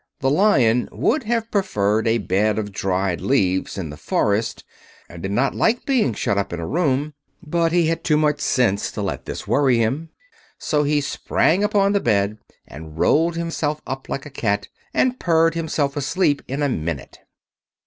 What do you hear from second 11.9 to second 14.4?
the bed and rolled himself up like a